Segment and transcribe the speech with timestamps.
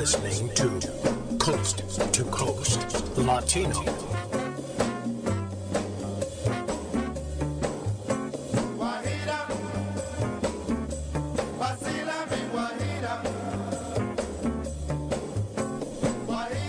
[0.00, 0.66] listening to
[1.38, 1.84] Coast
[2.14, 3.82] to Coast Latino.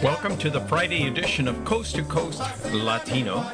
[0.04, 2.42] Welcome to the Friday edition of Coast to Coast
[2.74, 3.50] Latino.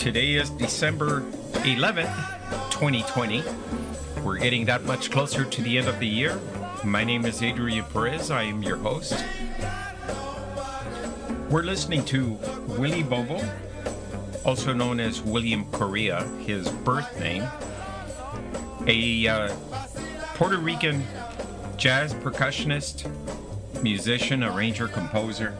[0.00, 1.20] Today is December
[1.62, 2.12] 11th,
[2.72, 3.44] 2020.
[4.24, 6.40] We're getting that much closer to the end of the year.
[6.84, 8.32] My name is Adrian Perez.
[8.32, 9.24] I am your host.
[11.48, 12.32] We're listening to
[12.66, 13.40] Willie Bobo,
[14.44, 17.44] also known as William Correa, his birth name,
[18.88, 19.54] a uh,
[20.34, 21.04] Puerto Rican
[21.76, 23.08] jazz percussionist,
[23.80, 25.56] musician, arranger, composer.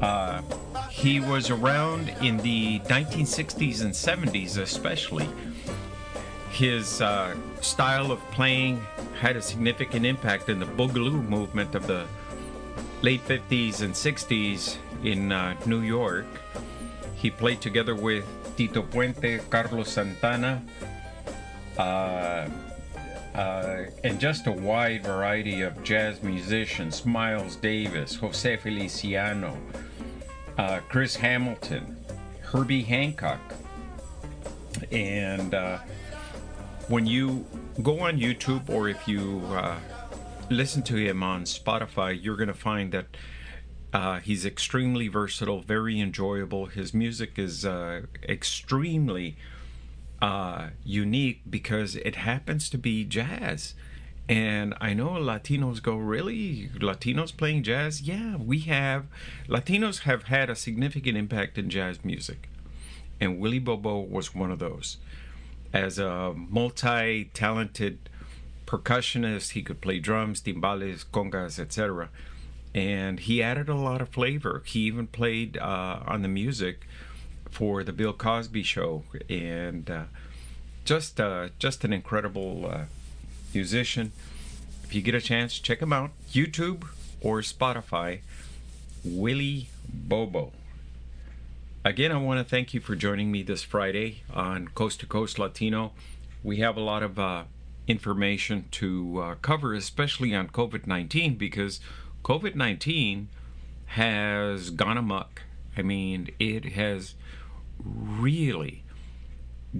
[0.00, 0.42] Uh,
[0.90, 5.28] he was around in the 1960s and 70s, especially.
[6.52, 8.80] His uh, style of playing
[9.20, 12.06] had a significant impact in the Boogaloo movement of the
[13.02, 16.24] late 50s and 60s in uh, New York.
[17.16, 18.24] He played together with
[18.56, 20.62] Tito Puente, Carlos Santana,
[21.76, 22.48] uh,
[23.34, 29.58] uh, and just a wide variety of jazz musicians Miles Davis, Jose Feliciano,
[30.56, 31.94] uh, Chico Hamilton,
[32.40, 33.40] Herbie Hancock.
[34.90, 35.78] And uh,
[36.88, 37.44] when you
[37.82, 39.78] go on YouTube or if you uh,
[40.50, 43.06] listen to him on Spotify, you're going to find that
[43.92, 46.66] uh, he's extremely versatile, very enjoyable.
[46.66, 49.36] His music is uh, extremely
[50.20, 53.74] uh, unique because it happens to be jazz.
[54.28, 56.70] And I know Latinos go, really?
[56.76, 58.02] Latinos playing jazz?
[58.02, 59.06] Yeah, we have.
[59.48, 62.48] Latinos have had a significant impact in jazz music.
[63.20, 64.98] And Willie Bobo was one of those
[65.72, 68.08] as a multi talented
[68.66, 69.50] percussionist.
[69.50, 72.08] He could play drums, timbales, congas, etc.
[72.74, 74.62] And he added a lot of flavor.
[74.64, 76.86] He even played uh, on the music
[77.50, 80.04] for the Bill Cosby show, and uh,
[80.84, 82.84] just uh, just an incredible uh,
[83.52, 84.12] musician.
[84.84, 86.10] If you get a chance, check him out.
[86.32, 86.86] YouTube
[87.20, 88.20] or Spotify.
[89.04, 90.52] Willie Bobo.
[91.82, 95.38] Again, I want to thank you for joining me this Friday on Coast to Coast
[95.38, 95.92] Latino.
[96.42, 97.44] We have a lot of uh,
[97.86, 101.80] information to uh, cover, especially on COVID 19, because
[102.22, 103.30] COVID 19
[103.86, 105.40] has gone amok.
[105.74, 107.14] I mean, it has
[107.82, 108.84] really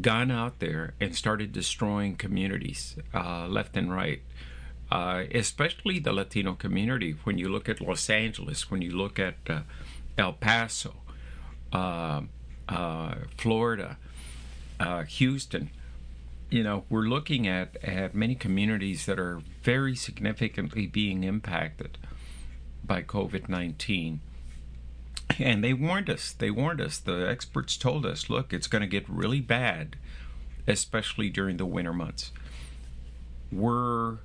[0.00, 4.22] gone out there and started destroying communities uh, left and right.
[4.90, 7.14] Uh, especially the Latino community.
[7.24, 9.60] When you look at Los Angeles, when you look at uh,
[10.16, 10.99] El Paso,
[13.36, 13.96] Florida,
[14.78, 15.70] uh, Houston.
[16.50, 21.96] You know, we're looking at, at many communities that are very significantly being impacted
[22.84, 24.20] by COVID 19.
[25.38, 26.32] And they warned us.
[26.32, 26.98] They warned us.
[26.98, 29.96] The experts told us look, it's going to get really bad,
[30.66, 32.32] especially during the winter months.
[33.52, 34.18] We're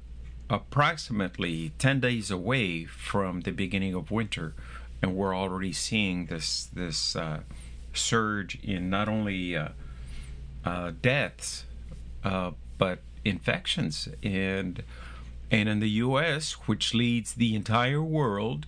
[0.50, 4.53] approximately 10 days away from the beginning of winter
[5.01, 7.41] and we're already seeing this this uh,
[7.94, 9.69] surge in not only uh,
[10.63, 11.66] uh, deaths
[12.23, 14.84] uh, but infections and
[15.51, 18.66] and in the U.S., which leads the entire world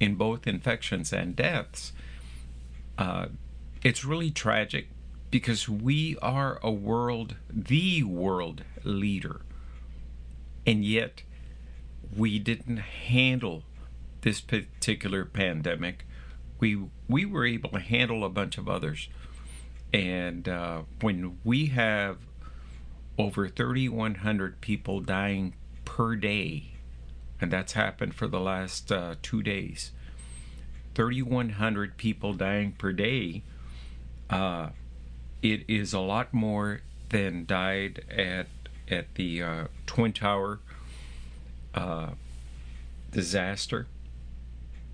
[0.00, 1.92] in both infections and deaths,
[2.98, 3.26] uh,
[3.82, 4.88] it's really tragic
[5.30, 9.42] because we are a world, the world leader,
[10.66, 11.22] and yet
[12.16, 13.62] we didn't handle
[14.24, 16.06] this particular pandemic,
[16.58, 19.08] we we were able to handle a bunch of others.
[19.92, 22.16] And uh, when we have
[23.18, 25.54] over 3,100 people dying
[25.84, 26.72] per day,
[27.40, 29.92] and that's happened for the last uh, two days,
[30.94, 33.42] 3,100 people dying per day,
[34.30, 34.70] uh,
[35.42, 36.80] it is a lot more
[37.10, 38.46] than died at
[38.90, 40.60] at the uh, Twin Tower
[41.74, 42.10] uh,
[43.12, 43.86] disaster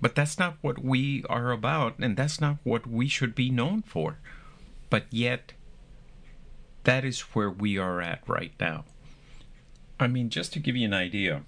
[0.00, 3.82] But that's not what we are about, and that's not what we should be known
[3.82, 4.18] for.
[4.88, 5.54] But yet,
[6.86, 8.84] that is where we are at right now.
[9.98, 11.42] I mean, just to give you an idea,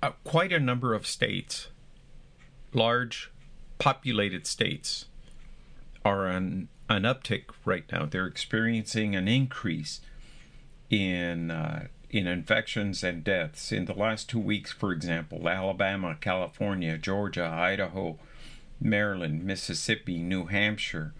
[0.00, 1.68] uh, quite a number of states,
[2.72, 3.32] large
[3.78, 5.06] populated states,
[6.04, 8.06] are on an uptick right now.
[8.06, 10.00] They're experiencing an increase
[10.88, 14.70] in uh, in infections and deaths in the last two weeks.
[14.70, 18.16] For example, Alabama, California, Georgia, Idaho,
[18.80, 21.14] Maryland, Mississippi, New Hampshire,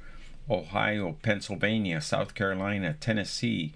[0.48, 3.72] Ohio, Pennsylvania, South Carolina, Tennessee,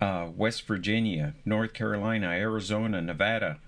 [0.00, 3.58] uh, West Virginia, North Carolina, Arizona, Nevada,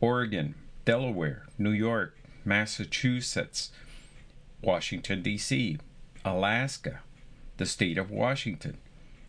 [0.00, 0.54] Oregon,
[0.84, 3.70] Delaware, New York, Massachusetts,
[4.62, 5.78] Washington, D.C.,
[6.24, 7.00] Alaska,
[7.56, 8.78] the state of Washington,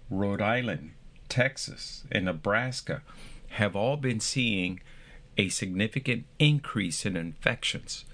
[0.09, 0.91] Rhode Island,
[1.29, 3.01] Texas, and Nebraska
[3.49, 4.79] have all been seeing
[5.37, 8.05] a significant increase in infections.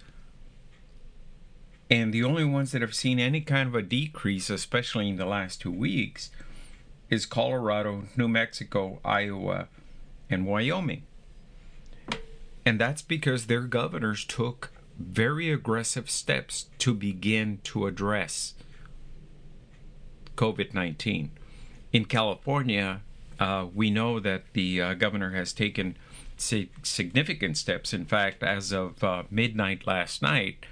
[1.94, 5.28] And the only ones that have seen any kind of a decrease, especially in the
[5.28, 6.32] last two weeks,
[7.12, 9.68] is Colorado, New Mexico, Iowa,
[10.28, 11.04] and Wyoming.
[12.66, 18.56] And that's because their governors took very aggressive steps to begin to address
[20.36, 21.30] COVID 19.
[21.92, 23.02] In California,
[23.40, 25.96] uh, we know that the uh, governor has taken
[26.38, 27.94] significant steps.
[27.94, 30.66] In fact, as of uh, midnight last night,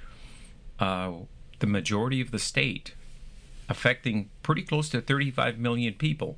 [0.82, 1.14] uh,
[1.60, 2.94] the majority of the state,
[3.70, 6.38] affecting pretty close to 35 million people,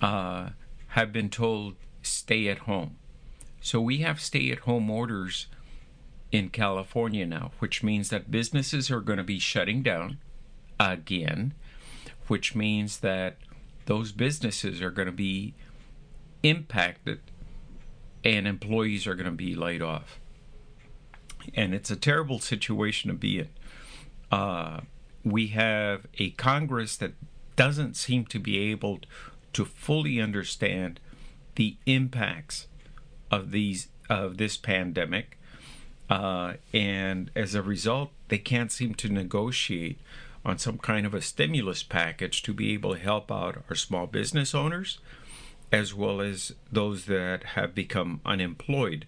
[0.00, 0.48] uh,
[0.88, 2.96] have been told stay at home.
[3.60, 5.46] So we have stay at home orders
[6.32, 10.18] in California now, which means that businesses are going to be shutting down
[10.80, 11.54] again
[12.30, 13.38] which means that
[13.86, 15.52] those businesses are going to be
[16.44, 17.20] impacted
[18.24, 20.19] and employees are going to be laid off.
[21.54, 23.48] And it's a terrible situation to be in.
[24.30, 24.80] Uh,
[25.24, 27.12] we have a Congress that
[27.56, 29.00] doesn't seem to be able
[29.52, 31.00] to fully understand
[31.56, 32.66] the impacts
[33.30, 35.38] of these of this pandemic,
[36.08, 40.00] uh, and as a result, they can't seem to negotiate
[40.44, 44.06] on some kind of a stimulus package to be able to help out our small
[44.06, 44.98] business owners
[45.72, 49.06] as well as those that have become unemployed.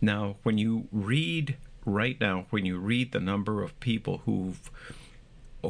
[0.00, 4.70] Now, when you read right now, when you read the number of people who've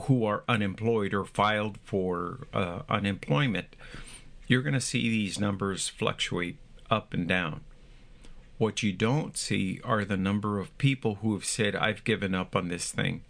[0.05, 3.77] who are unemployed or filed for uh, unemployment,
[4.47, 6.57] you're going to see these numbers fluctuate
[6.91, 7.61] up and down.
[8.57, 12.57] What you don't see are the number of people who have said, I've given up
[12.57, 13.23] on this thing.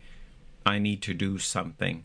[0.65, 2.05] I need to do something,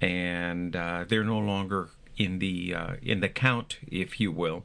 [0.00, 4.64] and uh, they're no longer in the uh, in the count, if you will.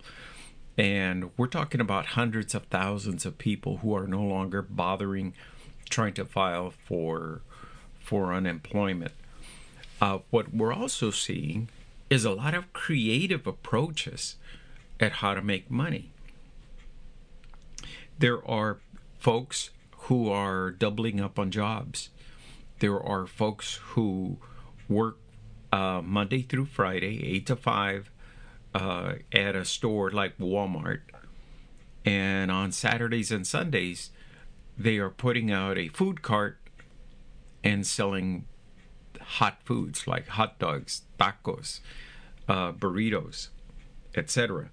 [0.79, 5.33] And we're talking about hundreds of thousands of people who are no longer bothering
[5.89, 7.41] trying to file for
[7.99, 9.11] for unemployment.
[10.01, 11.69] Uh, what we're also seeing
[12.09, 14.37] is a lot of creative approaches
[14.99, 16.09] at how to make money.
[18.17, 18.79] There are
[19.19, 19.69] folks
[20.07, 22.09] who are doubling up on jobs
[22.79, 24.37] there are folks who
[24.87, 25.17] work
[25.71, 28.11] uh, Monday through Friday, 8 to 5,
[28.79, 31.01] uh, at a store like Walmart.
[32.05, 34.09] And on Saturdays and Sundays,
[34.77, 36.57] they are putting out a food cart
[37.61, 38.45] and selling
[39.19, 41.81] hot foods like hot dogs, tacos,
[42.47, 43.49] uh, burritos,
[44.15, 44.69] etc.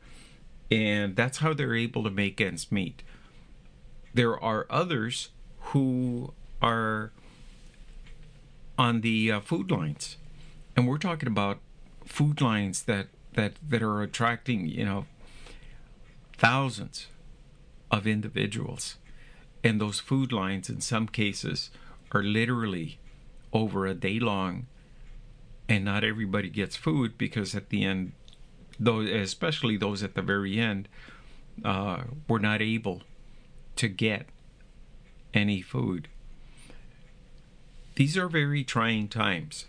[0.71, 3.03] And that's how they're able to make ends meet.
[4.15, 5.31] There are others
[5.73, 6.33] who
[6.63, 7.11] are
[8.79, 10.17] on the uh, food lines,
[10.77, 11.59] and we're talking about
[12.05, 15.07] food lines that that that are attracting you know
[16.37, 17.07] thousands
[17.91, 18.97] of individuals,
[19.63, 21.71] and those food lines in some cases
[22.13, 22.99] are literally
[23.53, 24.67] over a day long,
[25.69, 28.13] and not everybody gets food because at the end,
[28.79, 30.89] those especially those at the very end,
[31.65, 33.03] uh, were not able
[33.77, 34.27] to get
[35.33, 36.09] any food
[37.97, 39.65] these are very trying times.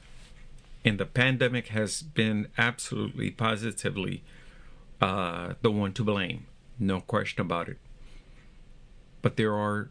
[0.88, 4.24] And the pandemic has been absolutely, positively
[5.02, 6.46] uh, the one to blame.
[6.80, 7.78] No question about it.
[9.22, 9.90] But there are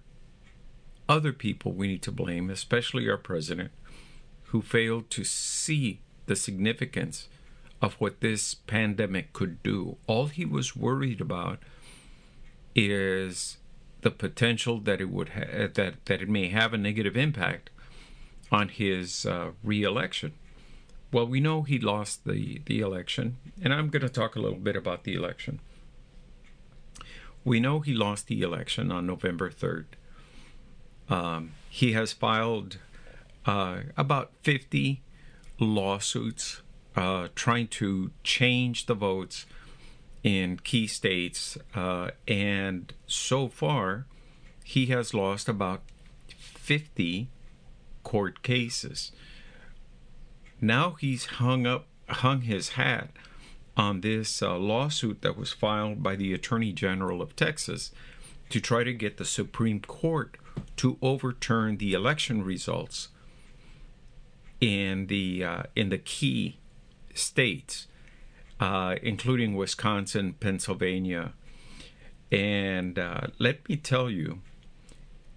[1.07, 3.73] other people we need to blame, especially our president,
[4.45, 7.29] who failed to see the significance
[7.83, 9.99] of what this pandemic could do.
[10.07, 11.59] All he was worried about
[12.75, 13.59] is
[14.01, 17.69] the potential that it would ha- that that it may have a negative impact
[18.51, 20.33] on his uh, reelection.
[21.13, 24.59] Well, we know he lost the the election, and I'm going to talk a little
[24.59, 25.61] bit about the election.
[27.45, 29.85] We know he lost the election on November 3rd.
[31.09, 32.79] Um, he has filed
[33.45, 35.01] uh, about 50
[35.61, 36.63] lawsuits
[36.97, 39.47] uh, trying to change the votes
[40.25, 44.07] in key states, uh, and so far,
[44.65, 45.83] he has lost about
[46.27, 47.29] 50
[48.03, 49.13] court cases.
[50.61, 53.11] Now he's hung up, hung his hat
[53.77, 57.93] on this uh, lawsuit that was filed by the Attorney General of Texas
[58.49, 60.37] to try to get the Supreme Court
[60.77, 63.09] to overturn the election results
[64.61, 66.59] in the uh, in the key
[67.13, 67.87] states,
[68.59, 71.35] uh, including Wisconsin, Pennsylvania,
[72.33, 74.41] and uh, let me tell you,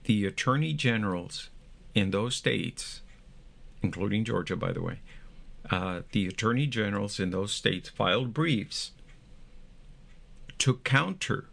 [0.06, 1.50] the attorney generals
[1.94, 3.02] in those states,
[3.82, 5.00] including Georgia, by the way,
[5.70, 8.92] uh, the attorney generals in those states filed briefs
[10.58, 11.46] to counter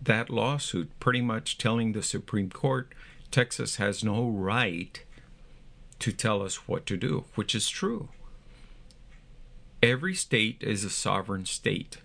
[0.00, 2.92] that lawsuit, pretty much telling the Supreme Court
[3.30, 5.02] Texas has no right
[5.98, 8.08] to tell us what to do, which is true.
[9.82, 11.98] Every state is a sovereign state.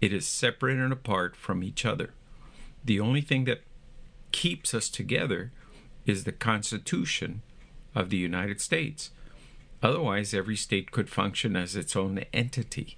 [0.00, 2.10] It is separate and apart from each other.
[2.84, 3.60] The only thing that
[4.32, 5.52] keeps us together
[6.06, 7.42] is the Constitution
[7.94, 9.10] of the United States.
[9.82, 12.96] Otherwise, every state could function as its own entity.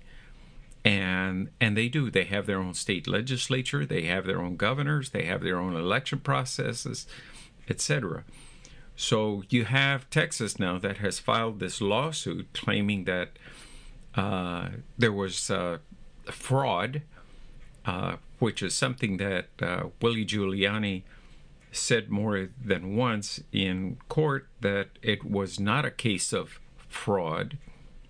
[0.85, 2.11] And and they do.
[2.11, 5.77] They have their own state legislature, they have their own governors, they have their own
[5.77, 7.07] election processes,
[7.69, 8.25] etc.
[8.97, 13.39] So you have Texas now that has filed this lawsuit claiming that
[14.15, 15.79] uh, there was uh,
[16.25, 17.03] fraud,
[17.87, 21.03] uh, which is something that uh, Willie Giuliani
[21.71, 26.61] said more than once in court that it was not a case of
[26.93, 27.59] fraud,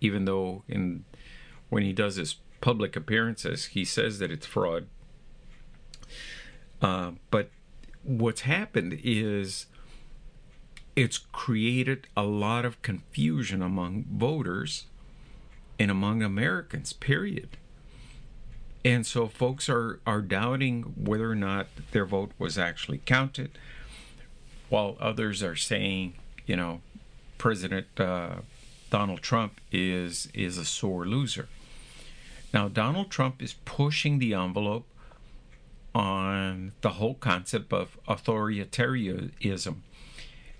[0.01, 1.05] even though in
[1.69, 4.87] when he does his public appearances he says that it's fraud.
[6.81, 7.51] Uh, but
[8.03, 9.67] what's happened is
[10.95, 14.87] it's created a lot of confusion among voters
[15.79, 17.57] and among Americans, period.
[18.85, 23.57] And so folks are, are doubting whether or not their vote was actually counted,
[24.69, 26.15] while others are saying,
[26.47, 26.81] you know,
[27.39, 28.37] President uh,
[28.93, 31.49] Donald Trump is is a sore loser.
[32.53, 34.87] Now Donald Trump is pushing the envelope
[35.95, 39.77] on the whole concept of authoritarianism.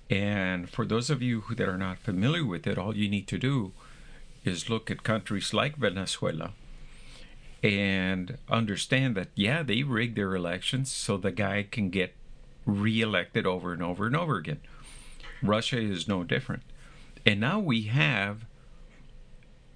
[0.09, 3.39] And for those of you that are not familiar with it, all you need to
[3.39, 3.73] do
[4.45, 6.53] is look at countries like Venezuela
[7.63, 12.15] and understand that, yeah, they rig their elections so the guy can get
[12.65, 14.61] reelected over and over and over again.
[15.43, 16.63] Russia is no different.
[17.25, 18.47] And now we have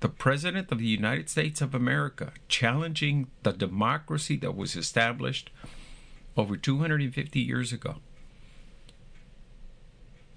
[0.01, 5.51] the President of the United States of America challenging the democracy that was established
[6.37, 7.97] over 250 years ago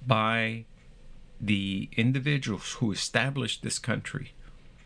[0.06, 0.66] by
[1.42, 4.34] the individuals who established this country,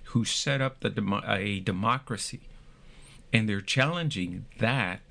[0.06, 2.42] who set up the a democracy,
[3.32, 5.02] and they're challenging that.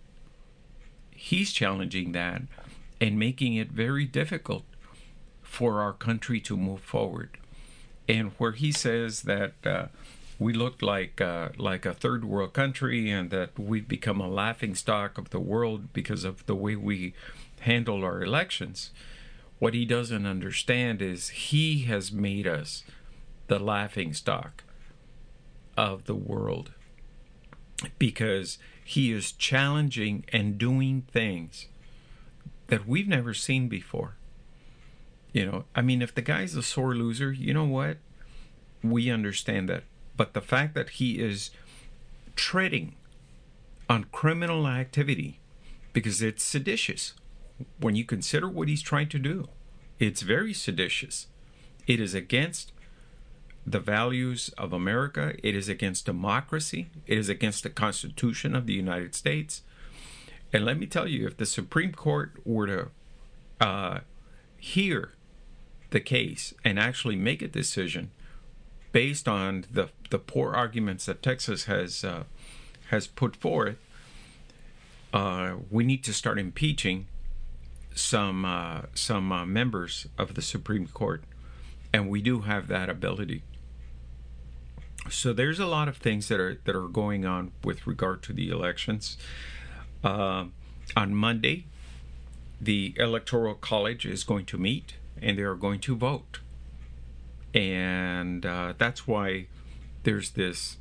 [1.11, 2.43] He's challenging that
[3.01, 4.65] and making it very difficult
[5.53, 7.31] for our country to move forward.
[8.09, 9.87] And where he says that uh,
[10.39, 14.75] we look like uh, like a third world country and that we've become a laughing
[14.75, 17.15] stock of the world because of the way we
[17.61, 18.91] handle our elections
[19.63, 22.83] what he doesn't understand is he has made us
[23.47, 24.65] the laughing stock
[25.77, 26.73] of the world
[27.97, 31.69] because he is challenging and doing things
[32.67, 34.17] that we've never seen before.
[35.33, 37.99] You know, I mean, if the guy's a sore loser, you know what?
[38.83, 39.85] We understand that.
[40.17, 41.51] But the fact that he is
[42.37, 42.95] treading
[43.89, 45.41] on criminal activity
[45.93, 47.15] because it's seditious
[47.79, 49.49] when you consider what he's trying to do.
[49.99, 51.27] It's very seditious.
[51.87, 52.73] It is against
[53.67, 55.35] the values of America.
[55.43, 56.89] It is against democracy.
[57.07, 59.63] It is against the Constitution of the United States.
[60.53, 62.89] And let me tell you, if the Supreme Court were to
[63.61, 64.01] uh,
[64.59, 65.13] hear
[65.93, 68.11] the case and actually make a decision
[68.93, 72.25] based on the the poor arguments that Texas has uh,
[72.91, 73.77] has put forth,
[75.13, 77.07] uh, we need to start impeaching
[77.95, 81.25] some uh, some uh, members of the Supreme Court,
[81.93, 83.43] and we do have that ability.
[85.11, 88.33] So there's a lot of things that are that are going on with regard to
[88.33, 89.17] the elections.
[90.05, 90.47] Uh,
[90.97, 91.65] on Monday,
[92.61, 96.41] the Electoral College is going to meet and they are going to vote,
[97.55, 99.47] and uh, that's why
[100.03, 100.79] there's this,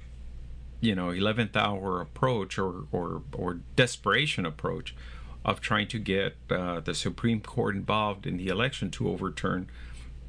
[0.80, 4.96] you know, eleventh hour approach or or or desperation approach
[5.44, 9.70] of trying to get uh, the Supreme Court involved in the election to overturn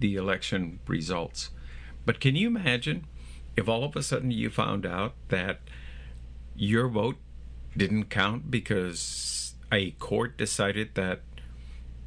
[0.00, 1.50] the election results.
[2.04, 3.06] But can you imagine
[3.56, 5.60] if all of a sudden you found out that
[6.56, 7.16] your vote
[7.76, 11.20] didn't count because a court decided that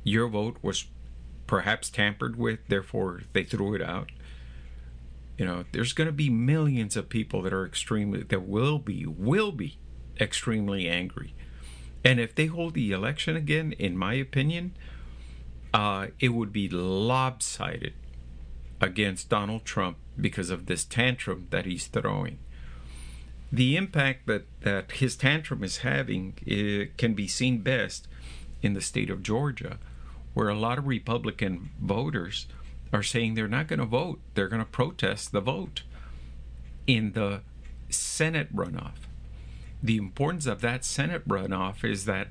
[0.04, 0.86] your vote was
[1.48, 4.12] perhaps tampered with, therefore they threw it out?
[5.38, 9.06] You know, there's going to be millions of people that are extremely, that will be,
[9.06, 9.78] will be
[10.20, 11.36] extremely angry
[12.06, 14.78] and if they hold the election again, in my opinion,
[15.74, 17.94] uh, it would be lopsided
[18.80, 22.38] against Donald Trump because of this tantrum that he's throwing.
[23.52, 28.08] The impact that, that his tantrum is having can be seen best
[28.62, 29.80] in the state of Georgia,
[30.36, 32.46] where a lot of Republican voters
[32.94, 34.20] are saying they're not going to vote.
[34.36, 35.82] They're going to protest the vote
[36.86, 37.42] in the
[37.90, 39.06] Senate runoff
[39.86, 42.30] the importance of that Senate runoff is that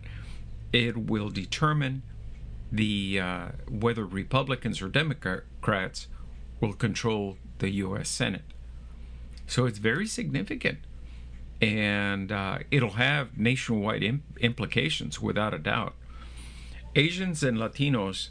[0.73, 2.02] it will determine
[2.73, 6.08] the uh, whether Republicans or Democrats
[6.61, 8.08] will control the U.S.
[8.08, 8.42] Senate.
[9.46, 10.78] So it's very significant,
[11.61, 15.94] and uh, it'll have nationwide imp- implications without a doubt.
[16.96, 18.28] Asians and Latinos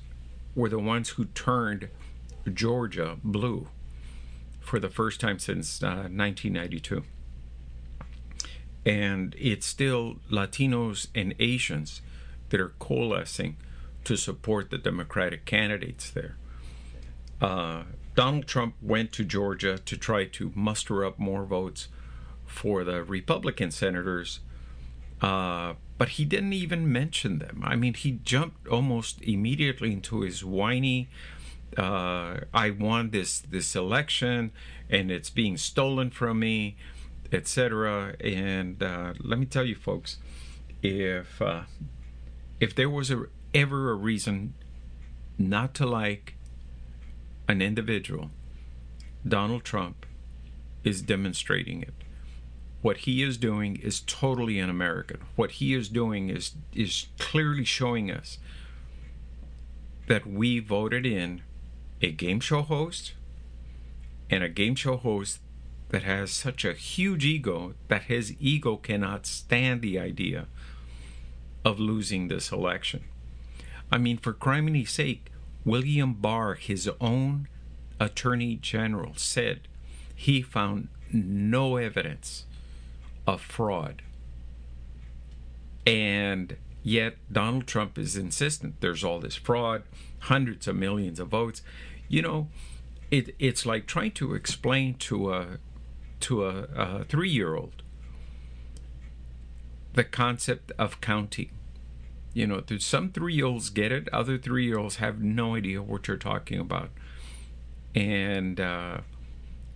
[0.55, 1.89] were the ones who turned
[2.51, 3.67] Georgia blue
[4.59, 7.03] for the first time since uh, 1992
[8.85, 12.01] and it's still Latinos and Asians
[12.49, 13.57] that are coalescing
[14.03, 16.35] to support the Democratic candidates there.
[17.41, 17.83] Uh,
[18.15, 21.87] Donald Trump went to Georgia to try to muster up more votes
[22.45, 24.41] for the Republican senators,
[25.21, 27.61] uh, but he didn't even mention them.
[27.63, 31.09] I mean, he jumped almost immediately into his whiny.
[31.77, 34.51] Uh, I won this this election,
[34.89, 36.75] and it's being stolen from me
[37.33, 38.15] etc.
[38.21, 40.17] And uh, let me tell you, folks,
[40.81, 41.63] if uh,
[42.59, 44.53] if there was a, ever a reason
[45.37, 46.35] not to like
[47.47, 48.29] an individual,
[49.27, 50.05] Donald Trump
[50.83, 51.93] is demonstrating it.
[52.83, 55.21] What he is doing is totally un-American.
[55.37, 58.39] What he is doing is is clearly showing us
[60.07, 61.43] that we voted in
[62.01, 63.13] a game show host
[64.29, 65.39] and a game show host
[65.91, 70.47] that has such a huge ego that his ego cannot stand the idea
[71.63, 73.05] of losing this election.
[73.93, 75.31] I mean, for crime's sake,
[75.63, 77.47] William Barr, his own
[77.97, 79.69] attorney general, said
[80.13, 82.43] he found no evidence
[83.25, 84.01] of fraud.
[85.85, 89.83] And yet, Donald Trump is insistent there's all this fraud,
[90.19, 91.61] hundreds of millions of votes.
[92.07, 92.47] You know,
[93.11, 95.47] it, it's like trying to explain to a
[96.21, 97.83] to a, a three year old
[99.93, 101.49] the concept of counting.
[102.33, 105.81] You know, some three year olds get it, other three year olds have no idea
[105.81, 106.89] what you're talking about.
[107.93, 109.01] And, uh,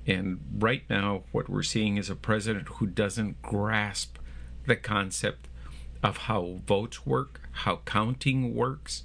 [0.08, 4.18] and right now, what we're seeing is a president who doesn't grasp
[4.66, 5.50] the concept
[6.02, 9.04] of how votes work, how counting works,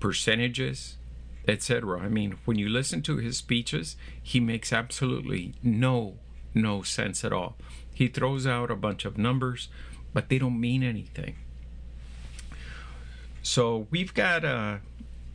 [0.00, 0.96] percentages,
[1.46, 2.00] etc.
[2.00, 6.14] I mean, when you listen to his speeches, he makes absolutely no
[6.54, 7.56] no sense at all.
[7.92, 9.68] He throws out a bunch of numbers,
[10.14, 11.36] but they don't mean anything.
[13.42, 14.80] So we've got a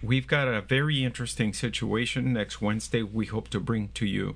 [0.02, 3.04] we've got a very interesting situation next Wednesday.
[3.04, 4.36] We hope to bring to you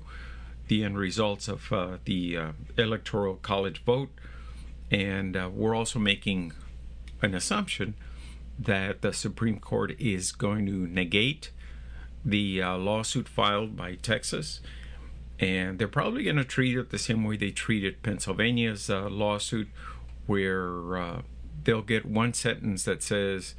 [0.68, 4.10] the end results of uh, the uh, electoral college vote,
[4.90, 6.52] and uh, we're also making
[7.22, 7.94] an assumption
[8.58, 11.50] that the Supreme Court is going to negate
[12.24, 14.60] the uh, lawsuit filed by Texas
[15.38, 19.68] and they're probably going to treat it the same way they treated Pennsylvania's uh, lawsuit,
[20.26, 21.22] where uh,
[21.64, 23.54] they'll get one sentence that says,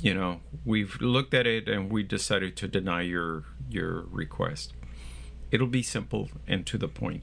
[0.00, 4.72] you know, we've looked at it and we decided to deny your your request.
[5.50, 7.22] It'll be simple and to the point.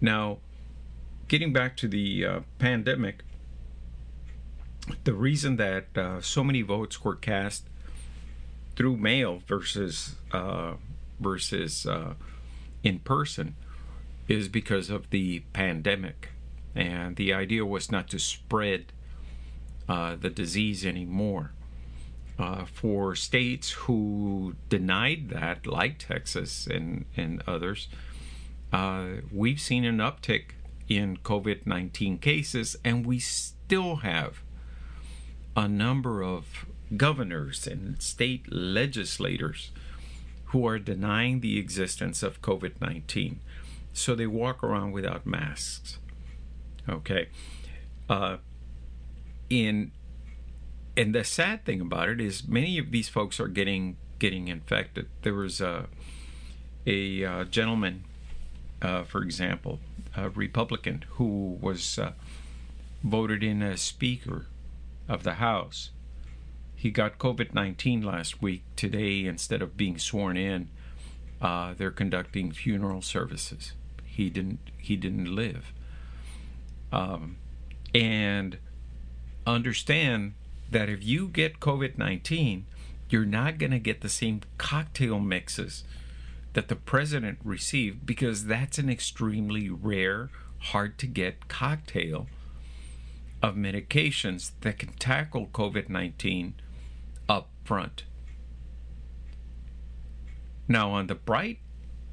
[0.00, 0.38] Now,
[1.28, 3.22] getting back to the uh, pandemic,
[5.04, 7.64] the reason that uh, so many votes were cast
[8.76, 10.74] through mail versus uh,
[11.20, 12.14] versus uh,
[12.82, 13.56] in person
[14.28, 16.30] is because of the pandemic,
[16.74, 18.92] and the idea was not to spread
[19.88, 21.52] uh, the disease anymore.
[22.38, 27.88] Uh, for states who denied that, like Texas and, and others,
[28.72, 30.50] uh, we've seen an uptick
[30.88, 34.42] in COVID 19 cases, and we still have
[35.56, 39.72] a number of governors and state legislators
[40.46, 43.40] who are denying the existence of COVID 19.
[43.92, 45.98] So they walk around without masks.
[46.88, 47.28] Okay.
[48.08, 48.38] Uh,
[49.50, 49.92] in
[50.98, 55.06] and the sad thing about it is many of these folks are getting getting infected.
[55.22, 55.86] There was a
[56.86, 58.04] a uh, gentleman,
[58.82, 59.78] uh, for example,
[60.16, 62.12] a Republican who was uh,
[63.04, 64.46] voted in as Speaker
[65.08, 65.90] of the House.
[66.74, 68.64] He got COVID nineteen last week.
[68.74, 70.68] Today, instead of being sworn in,
[71.40, 73.72] uh, they're conducting funeral services.
[74.04, 74.58] He didn't.
[74.78, 75.72] He didn't live.
[76.90, 77.36] Um,
[77.94, 78.58] and
[79.46, 80.34] understand
[80.70, 82.66] that if you get COVID 19,
[83.10, 85.84] you're not going to get the same cocktail mixes
[86.52, 92.26] that the president received because that's an extremely rare, hard to get cocktail
[93.42, 96.54] of medications that can tackle COVID 19
[97.28, 98.04] up front.
[100.66, 101.60] Now, on the bright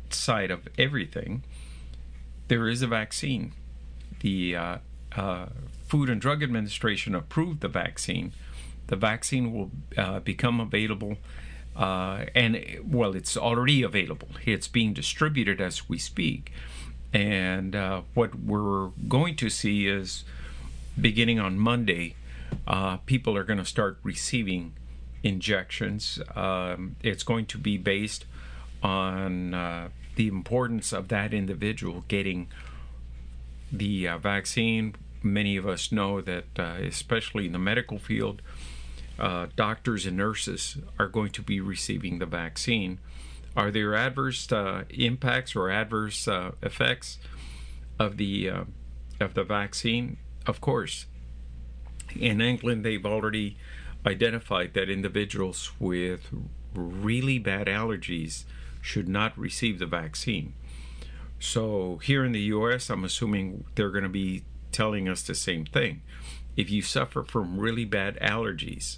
[0.10, 1.44] side of everything,
[2.48, 3.52] there is a vaccine.
[4.22, 4.78] The uh,
[5.16, 5.48] uh,
[5.88, 8.34] Food and Drug Administration approved the vaccine
[8.88, 11.18] the vaccine will uh, become available,
[11.76, 14.30] uh, and well, it's already available.
[14.46, 16.52] It's being distributed as we speak.
[17.14, 20.24] And uh, what we're going to see is
[21.00, 22.16] beginning on Monday,
[22.68, 24.74] uh, people are going to start receiving
[25.24, 26.20] injections.
[26.36, 28.26] Um, it's going to be based
[28.84, 32.48] on uh, the importance of that individual getting
[33.72, 34.94] the uh, vaccine.
[35.26, 38.44] Many of us know that, especially in the medical field,
[39.18, 43.00] uh, doctors and nurses are going to be receiving the vaccine.
[43.56, 47.18] Are there adverse uh, impacts or adverse uh, effects
[47.98, 48.64] of the uh,
[49.20, 50.18] of the vaccine?
[50.46, 51.08] Of course.
[52.16, 53.58] In England, they've already
[54.06, 56.30] identified that individuals with
[56.74, 58.44] really bad allergies
[58.80, 60.54] should not receive the vaccine.
[61.40, 64.44] So here in the U.S., I'm assuming they're going to be
[64.76, 66.02] telling us the same thing.
[66.58, 68.98] If you suffer from really bad allergies,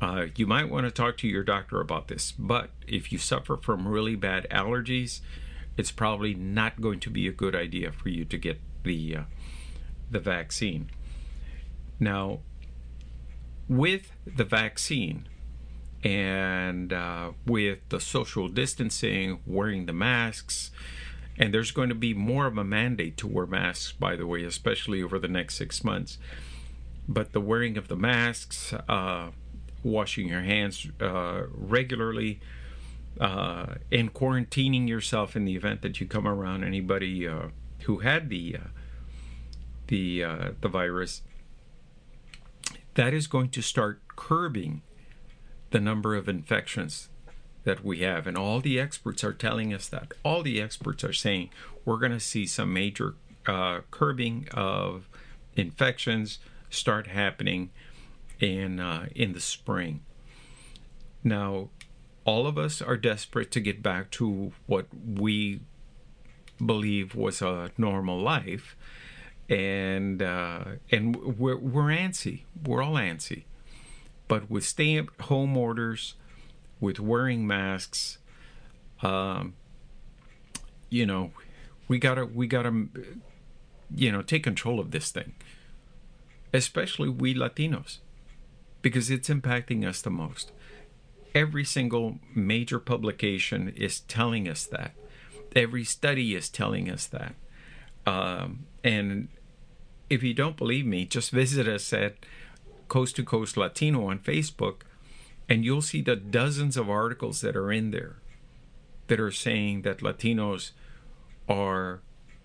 [0.00, 2.32] uh, you might want to talk to your doctor about this.
[2.32, 5.20] But if you suffer from really bad allergies,
[5.76, 9.22] it's probably not going to be a good idea for you to get the uh,
[10.10, 10.90] the vaccine.
[12.00, 12.40] Now,
[13.68, 15.28] with the vaccine
[16.02, 20.72] and uh, with the social distancing, wearing the masks,
[21.40, 24.44] and there's going to be more of a mandate to wear masks, by the way,
[24.44, 26.18] especially over the next six months.
[27.08, 29.30] But the wearing of the masks, uh,
[29.82, 32.40] washing your hands uh, regularly,
[33.18, 37.48] uh, and quarantining yourself in the event that you come around anybody uh,
[37.84, 38.68] who had the uh,
[39.86, 41.22] the uh, the virus.
[42.94, 44.82] That is going to start curbing
[45.70, 47.08] the number of infections
[47.64, 50.12] that we have, and all the experts are telling us that.
[50.22, 51.50] All the experts are saying
[51.84, 53.14] we're going to see some major
[53.46, 55.08] uh, curbing of
[55.54, 56.38] infections
[56.70, 57.70] start happening
[58.38, 60.00] in uh, in the spring.
[61.22, 61.68] Now,
[62.24, 65.60] all of us are desperate to get back to what we
[66.64, 68.76] believe was a normal life,
[69.48, 72.42] and uh, and we're we're antsy.
[72.64, 73.44] We're all antsy,
[74.28, 76.14] but with stay-at-home orders,
[76.80, 78.18] with wearing masks,
[79.02, 79.54] um,
[80.88, 81.32] you know,
[81.88, 82.86] we gotta we gotta
[83.94, 85.34] you know take control of this thing,
[86.52, 87.98] especially we Latinos
[88.82, 90.52] because it's impacting us the most.
[91.34, 94.92] Every single major publication is telling us that.
[95.54, 97.34] Every study is telling us that.
[98.06, 99.28] Um, and
[100.08, 102.16] if you don't believe me, just visit us at
[102.88, 104.82] Coast to Coast Latino on Facebook,
[105.50, 108.16] and you'll see the dozens of articles that are in there
[109.08, 110.70] that are saying that Latinos
[111.48, 112.00] are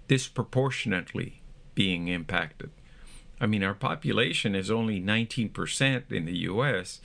[0.08, 1.44] disproportionately
[1.76, 2.72] being impacted.
[3.40, 7.00] I mean, our population is only 19% in the US,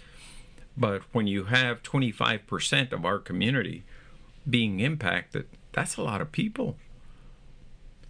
[0.76, 3.84] but when you have 25% of our community
[4.48, 6.76] being impacted, that's a lot of people.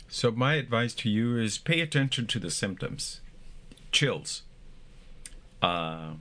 [0.09, 3.21] So, my advice to you is pay attention to the symptoms
[3.93, 4.43] chills,
[5.63, 6.15] uh,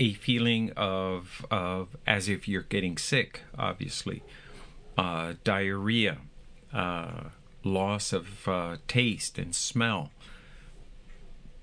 [0.00, 4.22] a feeling of of as if you're getting sick, obviously,
[4.98, 6.18] uh, diarrhea,
[6.72, 7.24] uh,
[7.62, 10.10] loss of uh, taste and smell.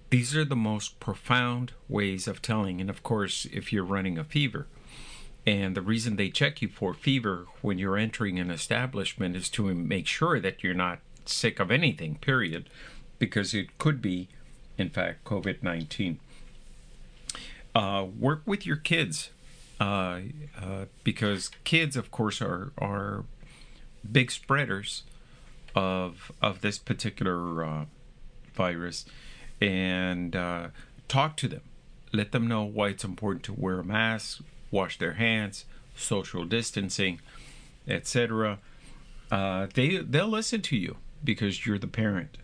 [0.09, 4.25] These are the most profound ways of telling, and of course, if you're running a
[4.25, 4.67] fever.
[5.45, 9.73] And the reason they check you for fever when you're entering an establishment is to
[9.73, 12.69] make sure that you're not sick of anything, period,
[13.19, 14.27] because it could be,
[14.77, 16.19] in fact, COVID 19.
[17.73, 19.29] Uh, work with your kids
[19.81, 20.19] uh,
[20.61, 23.23] uh, because kids, of course, are, are
[24.09, 25.01] big spreaders
[25.73, 27.85] of, of this particular uh,
[28.53, 29.05] virus
[29.59, 30.67] and uh,
[31.07, 31.61] talk to them.
[32.13, 37.19] Let them know why it's important to wear a mask, wash their hands, social distancing,
[37.87, 38.59] etc.
[39.31, 42.37] Uh, they they'll listen to you because you're the parent.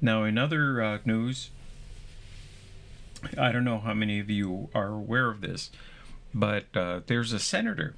[0.00, 1.50] Now, in other news,
[3.38, 5.70] I don't know how many of you are aware of this,
[6.34, 7.94] but uh, there's a senator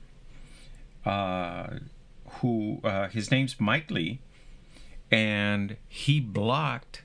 [1.04, 1.78] uh,
[2.40, 4.20] who uh, his name's Mike Lee,
[5.10, 7.02] and he blocked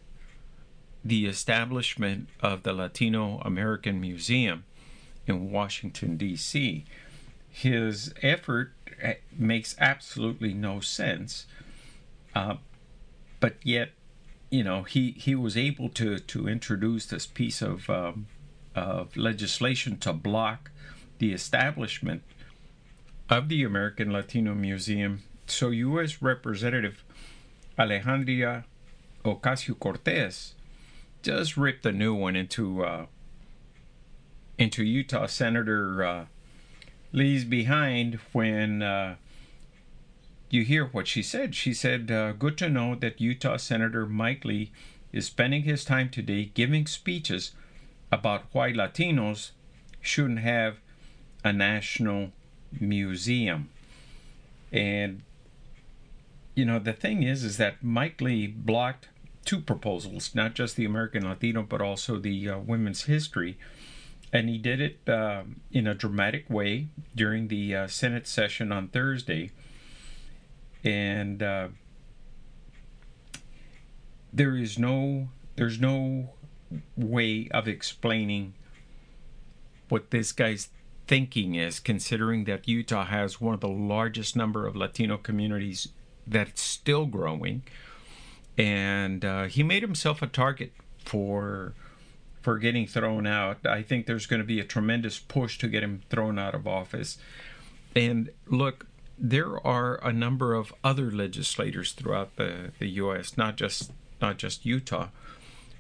[1.04, 4.64] the establishment of the Latino American Museum
[5.28, 6.86] in Washington, D.C.
[7.50, 11.46] His effort eh, makes absolutely no sense,
[12.36, 12.56] uh,
[13.40, 13.92] but yet,
[14.54, 18.28] you know, he, he was able to, to introduce this piece of, um,
[18.76, 20.70] of legislation to block
[21.18, 22.22] the establishment
[23.32, 25.24] of the American Latino Museum.
[25.48, 26.22] So, U.S.
[26.22, 27.04] Representative
[27.80, 28.66] Alejandria
[29.26, 30.54] Ocasio Cortez
[31.24, 33.08] just ripped a new one into uh,
[34.60, 36.26] into Utah Senator uh,
[37.12, 39.16] Lee's behind when uh,
[40.54, 41.56] you hear what she said.
[41.56, 44.72] She said, uh, "Good to know that Utah Senator Mike Lee
[45.12, 47.52] is spending his time today giving speeches
[48.12, 49.52] about why Latinos
[50.00, 50.78] shouldn't have
[51.44, 52.32] a national
[52.72, 53.70] museum."
[54.72, 55.24] And
[56.54, 59.10] you know the thing is, is that Mike Lee blocked
[59.46, 63.58] two proposals, not just the American Latino, but also the uh, women's history.
[64.32, 68.88] And he did it uh, in a dramatic way during the uh, Senate session on
[68.88, 69.52] Thursday.
[70.84, 71.68] And uh,
[74.32, 76.30] there is no, there's no
[76.98, 78.54] way of explaining
[79.90, 80.70] what this guy's
[81.08, 85.90] thinking is, considering that Utah has one of the largest number of Latino communities
[86.26, 87.64] that's still growing
[88.58, 91.74] and uh, he made himself a target for
[92.42, 93.66] for getting thrown out.
[93.66, 96.68] I think there's going to be a tremendous push to get him thrown out of
[96.68, 97.18] office.
[97.96, 98.86] And look,
[99.18, 104.66] there are a number of other legislators throughout the, the U.S., not just not just
[104.66, 105.10] Utah,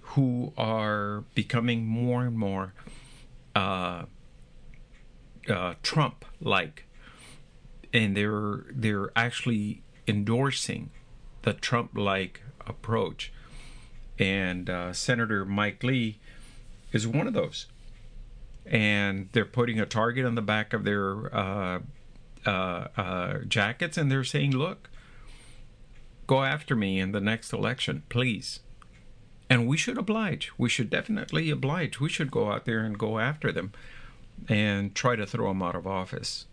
[0.01, 2.73] who are becoming more and more
[3.55, 4.03] uh,
[5.49, 6.85] uh, Trump-like,
[7.93, 10.89] and they're they're actually endorsing
[11.43, 13.31] the Trump-like approach.
[14.19, 16.19] And uh, Senator Mike Lee
[16.91, 17.65] is one of those.
[18.65, 21.35] And they're putting a target on the back of their
[22.45, 24.89] uh, uh, jackets and they're saying, look,
[26.27, 28.59] go after me in the next election, please.
[29.49, 30.51] And we should oblige.
[30.57, 31.99] We should definitely oblige.
[31.99, 33.73] We should go out there and go after them
[34.49, 36.47] and try to throw them out of office.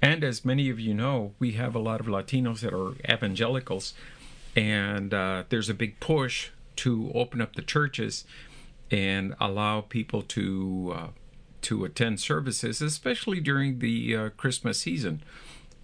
[0.00, 3.94] And as many of you know, we have a lot of Latinos that are evangelicals
[4.56, 8.24] and uh, there's a big push to open up the churches
[8.90, 11.06] and allow people to uh,
[11.62, 15.22] to attend services, especially during the uh, Christmas season.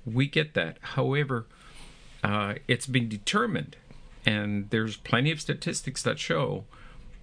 [0.05, 0.79] We get that.
[0.81, 1.47] However,
[2.23, 3.77] uh, it's been determined,
[4.25, 6.65] and there's plenty of statistics that show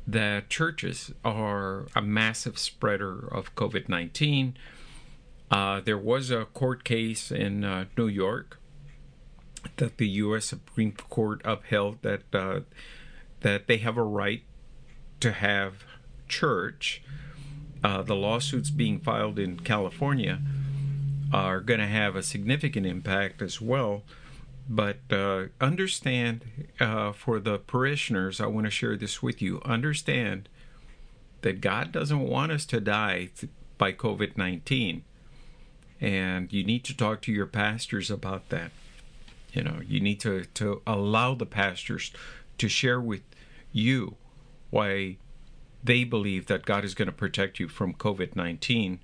[0.07, 4.55] that churches are a massive spreader of COVID 19.
[5.49, 8.59] Uh, there was a court case in uh, New York
[9.77, 10.45] that the U.S.
[10.45, 12.61] Supreme Court upheld that uh,
[13.41, 14.43] that they have a right
[15.19, 15.83] to have
[16.27, 17.01] church.
[17.85, 20.39] Uh, the lawsuits being filed in California
[21.31, 24.01] are going to have a significant impact as well.
[24.67, 26.41] But uh, understand
[26.79, 29.61] uh, for the parishioners, I want to share this with you.
[29.63, 30.49] Understand
[31.41, 33.29] that God doesn't want us to die
[33.77, 35.03] by COVID 19.
[36.01, 38.71] And you need to talk to your pastors about that.
[39.53, 42.11] You know, you need to, to allow the pastors
[42.57, 43.21] to share with
[43.71, 44.15] you
[44.71, 45.17] why
[45.85, 48.99] they believe that God is going to protect you from COVID 19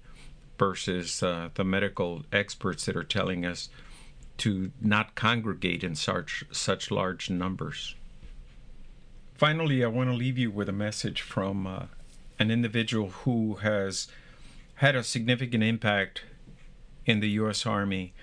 [0.58, 3.70] versus uh, the medical experts that are telling us
[4.38, 7.96] to not congregate in such, such large numbers.
[9.36, 11.86] Finally, I want to leave you with a message from uh,
[12.40, 14.08] an individual who has
[14.76, 16.24] had a significant impact
[17.06, 17.66] in the U.S.
[17.66, 18.14] Army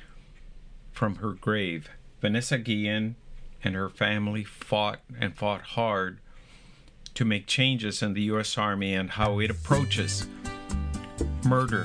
[0.93, 1.89] from her grave.
[2.21, 3.15] Vanessa Guillen
[3.63, 6.19] and her family fought and fought hard
[7.19, 8.57] to make changes in the U.S.
[8.57, 10.29] Army and how it approaches
[11.45, 11.85] murder,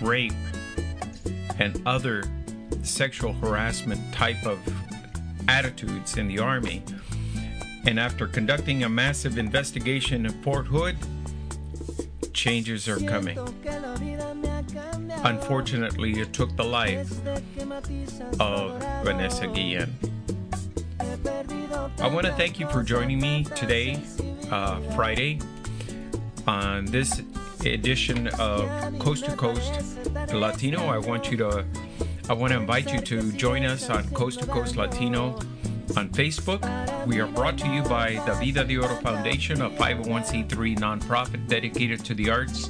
[0.00, 0.32] rape,
[1.60, 2.24] and other
[2.82, 4.58] sexual harassment type of
[5.46, 6.82] attitudes in the Army.
[7.86, 10.96] And after conducting a massive investigation in Fort Hood,
[12.32, 13.38] changes are coming.
[15.22, 17.08] Unfortunately, it took the life
[18.40, 19.96] of Vanessa Guillen.
[22.00, 24.02] I want to thank you for joining me today,
[24.52, 25.40] uh, Friday,
[26.46, 27.22] on this
[27.64, 29.98] edition of Coast to Coast
[30.32, 30.86] Latino.
[30.86, 31.64] I want you to,
[32.28, 35.38] I want to invite you to join us on Coast to Coast Latino
[35.96, 36.60] on Facebook.
[37.06, 42.04] We are brought to you by the Vida de Oro Foundation, a 501c3 nonprofit dedicated
[42.04, 42.68] to the arts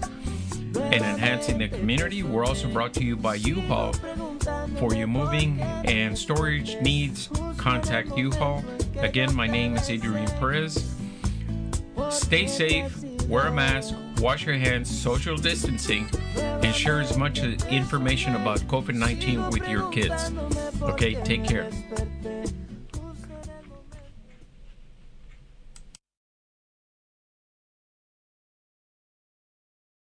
[0.75, 2.23] and enhancing the community.
[2.23, 3.93] We're also brought to you by U-Haul.
[4.79, 8.65] For your moving and storage needs, contact U-Haul.
[8.99, 11.02] Again, my name is Adrian Perez.
[12.13, 12.95] Stay safe,
[13.27, 18.95] wear a mask, wash your hands, social distancing, and share as much information about COVID
[18.95, 20.31] 19 with your kids.
[20.83, 21.71] Okay, take care.